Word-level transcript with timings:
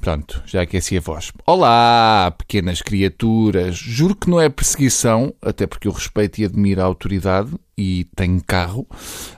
Pronto, 0.00 0.42
já 0.46 0.62
aqueci 0.62 0.96
a 0.96 1.00
voz. 1.00 1.30
Olá, 1.46 2.34
pequenas 2.36 2.80
criaturas. 2.80 3.76
Juro 3.76 4.16
que 4.16 4.30
não 4.30 4.40
é 4.40 4.48
perseguição, 4.48 5.34
até 5.42 5.66
porque 5.66 5.86
eu 5.86 5.92
respeito 5.92 6.40
e 6.40 6.44
admiro 6.46 6.80
a 6.80 6.84
autoridade 6.84 7.50
e 7.76 8.06
tenho 8.16 8.42
carro, 8.46 8.86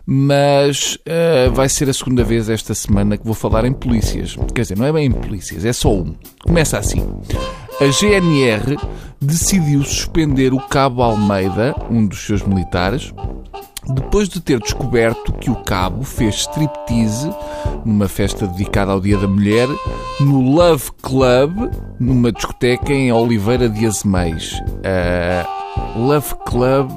mas 0.06 0.94
uh, 0.96 1.50
vai 1.52 1.68
ser 1.68 1.88
a 1.88 1.92
segunda 1.92 2.22
vez 2.22 2.48
esta 2.48 2.74
semana 2.74 3.16
que 3.16 3.24
vou 3.24 3.34
falar 3.34 3.64
em 3.64 3.72
polícias. 3.72 4.36
Quer 4.54 4.62
dizer, 4.62 4.78
não 4.78 4.86
é 4.86 4.92
bem 4.92 5.06
em 5.06 5.12
polícias, 5.12 5.64
é 5.64 5.72
só 5.72 5.92
um. 5.92 6.14
Começa 6.44 6.78
assim. 6.78 7.04
A 7.80 7.86
GNR 7.86 8.76
decidiu 9.20 9.82
suspender 9.82 10.52
o 10.52 10.60
Cabo 10.60 11.02
Almeida, 11.02 11.74
um 11.90 12.06
dos 12.06 12.20
seus 12.20 12.42
militares, 12.42 13.12
depois 13.88 14.28
de 14.28 14.40
ter 14.40 14.60
descoberto 14.60 15.32
que 15.32 15.50
o 15.50 15.56
cabo 15.56 16.04
fez 16.04 16.36
striptease 16.36 17.30
numa 17.84 18.08
festa 18.08 18.46
dedicada 18.46 18.92
ao 18.92 19.00
Dia 19.00 19.18
da 19.18 19.26
Mulher 19.26 19.68
no 20.20 20.40
Love 20.40 20.90
Club, 21.02 21.70
numa 21.98 22.30
discoteca 22.30 22.92
em 22.92 23.12
Oliveira 23.12 23.68
de 23.68 23.86
Azeméis. 23.86 24.52
Uh, 24.54 25.98
Love 25.98 26.34
Club 26.46 26.90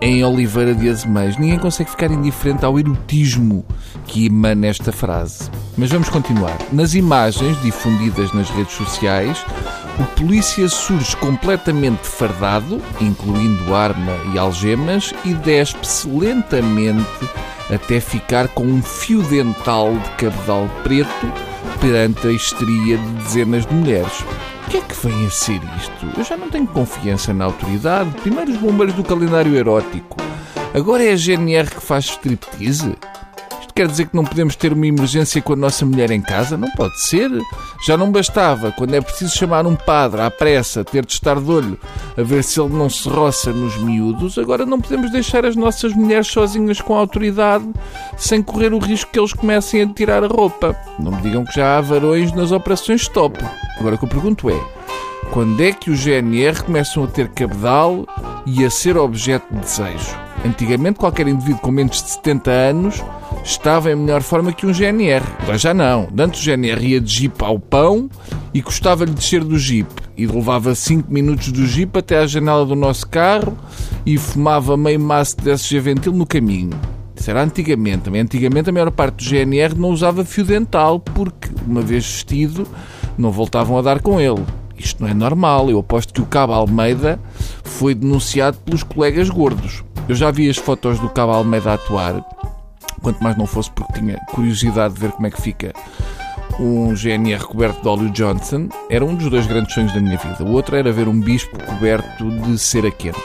em 0.00 0.24
Oliveira 0.24 0.74
de 0.74 0.88
Azeméis. 0.88 1.36
Ninguém 1.36 1.58
consegue 1.58 1.90
ficar 1.90 2.10
indiferente 2.10 2.64
ao 2.64 2.78
erotismo 2.78 3.64
que 4.06 4.26
emana 4.26 4.66
esta 4.66 4.92
frase. 4.92 5.50
Mas 5.80 5.90
vamos 5.90 6.10
continuar. 6.10 6.58
Nas 6.70 6.92
imagens 6.92 7.58
difundidas 7.62 8.34
nas 8.34 8.50
redes 8.50 8.74
sociais, 8.74 9.42
o 9.98 10.04
polícia 10.14 10.68
surge 10.68 11.16
completamente 11.16 12.06
fardado, 12.06 12.82
incluindo 13.00 13.74
arma 13.74 14.12
e 14.34 14.38
algemas, 14.38 15.14
e 15.24 15.32
despe-se 15.32 16.06
lentamente 16.06 17.08
até 17.74 17.98
ficar 17.98 18.48
com 18.48 18.64
um 18.64 18.82
fio 18.82 19.22
dental 19.22 19.94
de 19.94 20.10
cabedal 20.10 20.68
preto 20.82 21.32
perante 21.80 22.26
a 22.26 22.32
histeria 22.32 22.98
de 22.98 23.12
dezenas 23.24 23.64
de 23.64 23.74
mulheres. 23.74 24.20
O 24.66 24.70
que 24.70 24.76
é 24.76 24.80
que 24.82 25.06
vem 25.06 25.24
a 25.24 25.30
ser 25.30 25.62
isto? 25.78 26.18
Eu 26.18 26.24
já 26.24 26.36
não 26.36 26.50
tenho 26.50 26.66
confiança 26.66 27.32
na 27.32 27.46
autoridade. 27.46 28.10
Primeiro 28.20 28.52
os 28.52 28.58
bombeiros 28.58 28.94
do 28.94 29.02
calendário 29.02 29.56
erótico. 29.56 30.18
Agora 30.74 31.02
é 31.02 31.14
a 31.14 31.16
GNR 31.16 31.70
que 31.70 31.80
faz 31.80 32.04
striptease? 32.04 32.94
Quer 33.80 33.88
dizer 33.88 34.08
que 34.08 34.16
não 34.16 34.26
podemos 34.26 34.54
ter 34.56 34.74
uma 34.74 34.86
emergência 34.86 35.40
com 35.40 35.54
a 35.54 35.56
nossa 35.56 35.86
mulher 35.86 36.10
em 36.10 36.20
casa? 36.20 36.54
Não 36.54 36.70
pode 36.72 37.00
ser. 37.00 37.30
Já 37.86 37.96
não 37.96 38.12
bastava, 38.12 38.70
quando 38.72 38.92
é 38.92 39.00
preciso 39.00 39.34
chamar 39.34 39.66
um 39.66 39.74
padre 39.74 40.20
à 40.20 40.30
pressa, 40.30 40.84
ter 40.84 41.06
de 41.06 41.14
estar 41.14 41.40
de 41.40 41.50
olho 41.50 41.80
a 42.14 42.22
ver 42.22 42.44
se 42.44 42.60
ele 42.60 42.74
não 42.74 42.90
se 42.90 43.08
roça 43.08 43.54
nos 43.54 43.78
miúdos, 43.78 44.36
agora 44.36 44.66
não 44.66 44.78
podemos 44.78 45.10
deixar 45.10 45.46
as 45.46 45.56
nossas 45.56 45.94
mulheres 45.94 46.26
sozinhas 46.26 46.78
com 46.78 46.94
a 46.94 46.98
autoridade 46.98 47.64
sem 48.18 48.42
correr 48.42 48.74
o 48.74 48.78
risco 48.78 49.10
que 49.10 49.18
eles 49.18 49.32
comecem 49.32 49.80
a 49.80 49.86
tirar 49.86 50.22
a 50.22 50.28
roupa. 50.28 50.76
Não 50.98 51.12
me 51.12 51.22
digam 51.22 51.42
que 51.46 51.54
já 51.54 51.78
há 51.78 51.80
varões 51.80 52.32
nas 52.32 52.52
operações 52.52 53.00
stop. 53.00 53.42
Agora 53.78 53.94
o 53.94 53.98
que 53.98 54.04
eu 54.04 54.10
pergunto 54.10 54.50
é. 54.50 54.60
Quando 55.32 55.58
é 55.62 55.72
que 55.72 55.90
os 55.90 56.00
GNR 56.00 56.64
começam 56.64 57.04
a 57.04 57.06
ter 57.06 57.28
cabedal 57.28 58.04
e 58.44 58.62
a 58.62 58.68
ser 58.68 58.98
objeto 58.98 59.46
de 59.50 59.60
desejo? 59.60 60.29
Antigamente, 60.44 60.98
qualquer 60.98 61.28
indivíduo 61.28 61.60
com 61.60 61.70
menos 61.70 62.02
de 62.02 62.10
70 62.10 62.50
anos 62.50 63.04
estava 63.44 63.90
em 63.90 63.96
melhor 63.96 64.22
forma 64.22 64.52
que 64.52 64.64
um 64.66 64.72
GNR. 64.72 65.24
Agora 65.42 65.58
já 65.58 65.74
não. 65.74 66.08
Antes 66.18 66.40
o 66.40 66.44
GNR 66.44 66.86
ia 66.86 67.00
de 67.00 67.12
jeep 67.12 67.44
ao 67.44 67.58
pão 67.58 68.08
e 68.54 68.62
custava-lhe 68.62 69.12
descer 69.12 69.44
do 69.44 69.58
jeep. 69.58 69.88
E 70.16 70.26
levava 70.26 70.74
5 70.74 71.12
minutos 71.12 71.52
do 71.52 71.66
jeep 71.66 71.98
até 71.98 72.18
à 72.18 72.26
janela 72.26 72.64
do 72.64 72.74
nosso 72.74 73.06
carro 73.08 73.56
e 74.04 74.16
fumava 74.16 74.76
meio 74.76 75.00
maço 75.00 75.36
de 75.36 75.50
SG 75.50 75.78
Ventil 75.78 76.12
no 76.12 76.26
caminho. 76.26 76.78
Isso 77.14 77.30
era 77.30 77.42
antigamente. 77.42 78.04
Também 78.04 78.22
antigamente 78.22 78.70
a 78.70 78.72
maior 78.72 78.90
parte 78.90 79.16
do 79.16 79.28
GNR 79.28 79.74
não 79.74 79.90
usava 79.90 80.24
fio 80.24 80.44
dental 80.44 80.98
porque, 80.98 81.50
uma 81.66 81.82
vez 81.82 82.04
vestido, 82.04 82.66
não 83.18 83.30
voltavam 83.30 83.78
a 83.78 83.82
dar 83.82 84.00
com 84.00 84.18
ele. 84.18 84.42
Isto 84.78 85.02
não 85.02 85.10
é 85.10 85.12
normal. 85.12 85.68
Eu 85.68 85.78
aposto 85.80 86.14
que 86.14 86.22
o 86.22 86.26
Cabo 86.26 86.54
Almeida 86.54 87.20
foi 87.62 87.94
denunciado 87.94 88.56
pelos 88.64 88.82
colegas 88.82 89.28
gordos. 89.28 89.84
Eu 90.08 90.14
já 90.14 90.30
vi 90.30 90.50
as 90.50 90.56
fotos 90.56 90.98
do 90.98 91.08
Cabo 91.08 91.32
Almeida 91.32 91.74
atuar 91.74 92.24
quanto 93.02 93.22
mais 93.22 93.36
não 93.36 93.46
fosse 93.46 93.70
porque 93.70 93.94
tinha 93.94 94.18
curiosidade 94.30 94.94
de 94.94 95.00
ver 95.00 95.12
como 95.12 95.26
é 95.26 95.30
que 95.30 95.40
fica 95.40 95.72
um 96.58 96.94
GNR 96.94 97.44
coberto 97.44 97.80
de 97.80 97.88
óleo 97.88 98.10
Johnson. 98.10 98.68
Era 98.90 99.04
um 99.04 99.14
dos 99.14 99.30
dois 99.30 99.46
grandes 99.46 99.72
sonhos 99.72 99.92
da 99.94 100.00
minha 100.00 100.18
vida. 100.18 100.44
O 100.44 100.52
outro 100.52 100.76
era 100.76 100.92
ver 100.92 101.08
um 101.08 101.18
bispo 101.18 101.58
coberto 101.64 102.30
de 102.30 102.58
cera 102.58 102.90
quente. 102.90 103.18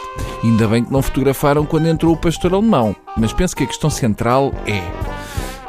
Ainda 0.44 0.68
bem 0.68 0.84
que 0.84 0.94
não 0.94 1.02
fotografaram 1.02 1.66
quando 1.66 1.88
entrou 1.88 2.13
o 2.13 2.18
pastor 2.18 2.53
alemão. 2.53 2.96
Mas 3.18 3.34
penso 3.34 3.56
que 3.56 3.63
a 3.63 3.68
questão 3.68 3.90
central 3.90 4.53
é 4.66 4.81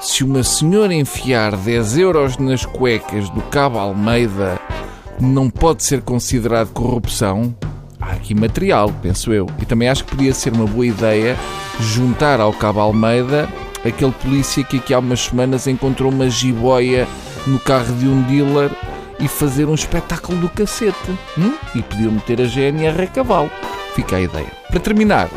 se 0.00 0.22
uma 0.22 0.42
senhora 0.42 0.94
enfiar 0.94 1.56
10 1.56 1.98
euros 1.98 2.36
nas 2.36 2.64
cuecas 2.64 3.28
do 3.30 3.40
Cabo 3.42 3.78
Almeida 3.78 4.60
não 5.18 5.48
pode 5.48 5.82
ser 5.82 6.02
considerado 6.02 6.72
corrupção, 6.72 7.54
aqui 8.16 8.34
material, 8.34 8.92
penso 9.02 9.32
eu. 9.32 9.46
E 9.60 9.64
também 9.64 9.88
acho 9.88 10.04
que 10.04 10.16
podia 10.16 10.34
ser 10.34 10.52
uma 10.52 10.66
boa 10.66 10.86
ideia 10.86 11.36
juntar 11.80 12.40
ao 12.40 12.52
Cabo 12.52 12.80
Almeida 12.80 13.48
aquele 13.88 14.12
polícia 14.12 14.64
que 14.64 14.78
aqui 14.78 14.92
há 14.92 14.98
umas 14.98 15.20
semanas 15.20 15.66
encontrou 15.66 16.10
uma 16.10 16.28
jiboia 16.28 17.06
no 17.46 17.58
carro 17.58 17.94
de 17.94 18.06
um 18.06 18.22
dealer 18.22 18.70
e 19.20 19.28
fazer 19.28 19.66
um 19.66 19.74
espetáculo 19.74 20.38
do 20.38 20.48
cacete. 20.48 21.10
Hum? 21.38 21.54
E 21.74 21.82
podiam 21.82 22.12
meter 22.12 22.40
a 22.40 22.46
GNR 22.46 23.02
a 23.02 23.06
cavalo. 23.06 23.50
Fica 23.94 24.16
a 24.16 24.20
ideia. 24.20 24.50
Para 24.68 24.80
terminar, 24.80 25.30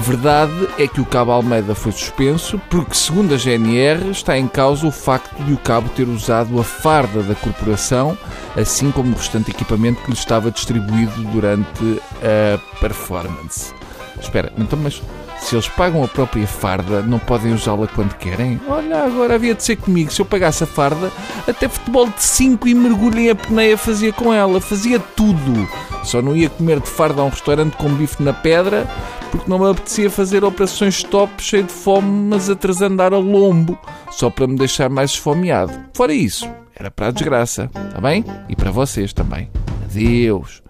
verdade 0.00 0.68
é 0.78 0.86
que 0.86 1.00
o 1.00 1.04
Cabo 1.04 1.32
Almeida 1.32 1.74
foi 1.74 1.92
suspenso 1.92 2.60
porque, 2.70 2.94
segundo 2.94 3.34
a 3.34 3.36
GNR, 3.36 4.10
está 4.10 4.36
em 4.36 4.46
causa 4.46 4.86
o 4.86 4.90
facto 4.90 5.42
de 5.42 5.52
o 5.52 5.58
Cabo 5.58 5.88
ter 5.90 6.08
usado 6.08 6.58
a 6.60 6.64
farda 6.64 7.22
da 7.22 7.34
corporação, 7.34 8.16
assim 8.56 8.90
como 8.90 9.12
o 9.12 9.16
restante 9.16 9.50
equipamento 9.50 10.02
que 10.02 10.10
lhe 10.10 10.16
estava 10.16 10.50
distribuído 10.50 11.22
durante 11.32 12.00
a 12.22 12.58
performance. 12.80 13.72
Espera, 14.20 14.52
então, 14.58 14.78
mas 14.78 15.00
se 15.40 15.54
eles 15.54 15.68
pagam 15.68 16.02
a 16.02 16.08
própria 16.08 16.46
farda, 16.46 17.00
não 17.02 17.18
podem 17.18 17.52
usá-la 17.54 17.86
quando 17.86 18.14
querem? 18.14 18.60
Olha, 18.68 19.04
agora 19.04 19.34
havia 19.36 19.54
de 19.54 19.62
ser 19.62 19.76
comigo. 19.76 20.12
Se 20.12 20.20
eu 20.20 20.26
pagasse 20.26 20.64
a 20.64 20.66
farda, 20.66 21.10
até 21.46 21.68
futebol 21.68 22.06
de 22.06 22.22
5 22.22 22.66
e 22.68 22.74
mergulho 22.74 23.18
em 23.18 23.30
apneia 23.30 23.78
fazia 23.78 24.12
com 24.12 24.32
ela. 24.32 24.60
Fazia 24.60 24.98
tudo. 24.98 25.68
Só 26.02 26.20
não 26.20 26.36
ia 26.36 26.50
comer 26.50 26.80
de 26.80 26.88
farda 26.88 27.22
a 27.22 27.24
um 27.24 27.28
restaurante 27.28 27.76
com 27.76 27.88
bife 27.90 28.22
na 28.22 28.32
pedra, 28.32 28.86
porque 29.30 29.50
não 29.50 29.58
me 29.58 29.70
apetecia 29.70 30.10
fazer 30.10 30.44
operações 30.44 30.96
stop 30.96 31.42
cheio 31.42 31.64
de 31.64 31.72
fome, 31.72 32.28
mas 32.28 32.48
a 32.50 32.56
trasandar 32.56 33.12
a 33.12 33.18
lombo, 33.18 33.78
só 34.10 34.30
para 34.30 34.46
me 34.46 34.56
deixar 34.56 34.88
mais 34.88 35.12
esfomeado. 35.12 35.72
Fora 35.94 36.12
isso, 36.12 36.48
era 36.74 36.90
para 36.90 37.08
a 37.08 37.10
desgraça, 37.10 37.70
está 37.88 38.00
bem? 38.00 38.24
E 38.48 38.56
para 38.56 38.70
vocês 38.70 39.12
também. 39.12 39.50
Adeus. 39.84 40.62